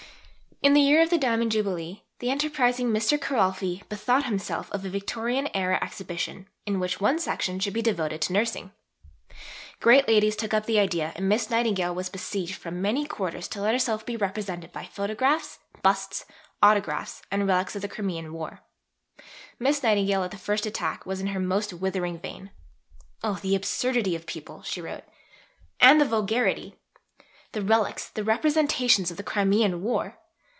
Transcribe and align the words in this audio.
In 0.63 0.75
the 0.75 0.81
year 0.81 1.01
of 1.01 1.09
the 1.09 1.17
Diamond 1.17 1.53
Jubilee, 1.53 2.03
the 2.19 2.29
enterprising 2.29 2.89
Mr. 2.91 3.17
Kiralfy 3.17 3.81
bethought 3.89 4.25
himself 4.25 4.71
of 4.71 4.85
a 4.85 4.89
Victorian 4.89 5.49
Era 5.55 5.79
Exhibition, 5.81 6.47
in 6.67 6.79
which 6.79 7.01
one 7.01 7.17
section 7.17 7.59
should 7.59 7.73
be 7.73 7.81
devoted 7.81 8.21
to 8.21 8.33
Nursing. 8.33 8.71
Great 9.79 10.07
ladies 10.07 10.35
took 10.35 10.53
up 10.53 10.67
the 10.67 10.77
idea, 10.77 11.13
and 11.15 11.27
Miss 11.27 11.49
Nightingale 11.49 11.95
was 11.95 12.09
besieged 12.11 12.53
from 12.53 12.79
many 12.79 13.05
quarters 13.07 13.47
to 13.47 13.59
let 13.59 13.73
herself 13.73 14.05
be 14.05 14.15
"represented" 14.15 14.71
by 14.71 14.85
photographs, 14.85 15.57
busts, 15.81 16.25
autographs, 16.61 17.23
and 17.31 17.47
"relics 17.47 17.75
of 17.75 17.81
the 17.81 17.89
Crimean 17.89 18.31
War." 18.31 18.59
Miss 19.57 19.81
Nightingale 19.81 20.21
at 20.25 20.29
the 20.29 20.37
first 20.37 20.67
attack 20.67 21.07
was 21.07 21.19
in 21.19 21.27
her 21.27 21.39
most 21.39 21.73
withering 21.73 22.19
vein. 22.19 22.51
"Oh 23.23 23.39
the 23.41 23.55
absurdity 23.55 24.15
of 24.15 24.27
people," 24.27 24.61
she 24.61 24.79
wrote, 24.79 25.05
"and 25.79 25.99
the 25.99 26.05
vulgarity! 26.05 26.75
The 27.53 27.63
'relics,' 27.63 28.09
the 28.11 28.23
'representations' 28.23 29.09
of 29.09 29.17
the 29.17 29.23
Crimean 29.23 29.81
War! 29.81 30.19